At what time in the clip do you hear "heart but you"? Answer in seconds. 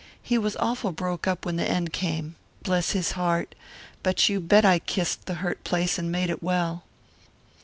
3.11-4.39